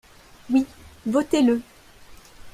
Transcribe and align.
Oui, 0.49 0.65
votez-le 1.05 1.61